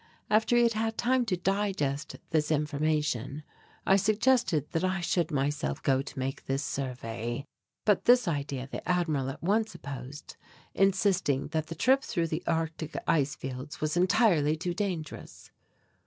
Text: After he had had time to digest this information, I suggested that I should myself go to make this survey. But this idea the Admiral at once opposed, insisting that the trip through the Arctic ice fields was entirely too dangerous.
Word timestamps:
After 0.31 0.57
he 0.57 0.63
had 0.63 0.73
had 0.73 0.97
time 0.97 1.25
to 1.27 1.37
digest 1.37 2.15
this 2.31 2.49
information, 2.49 3.43
I 3.85 3.97
suggested 3.97 4.71
that 4.71 4.83
I 4.83 4.99
should 4.99 5.29
myself 5.29 5.83
go 5.83 6.01
to 6.01 6.17
make 6.17 6.47
this 6.47 6.63
survey. 6.63 7.45
But 7.85 8.05
this 8.05 8.27
idea 8.27 8.65
the 8.67 8.81
Admiral 8.89 9.29
at 9.29 9.43
once 9.43 9.75
opposed, 9.75 10.37
insisting 10.73 11.49
that 11.49 11.67
the 11.67 11.75
trip 11.75 12.01
through 12.01 12.29
the 12.29 12.41
Arctic 12.47 12.95
ice 13.05 13.35
fields 13.35 13.79
was 13.79 13.95
entirely 13.95 14.55
too 14.57 14.73
dangerous. 14.73 15.51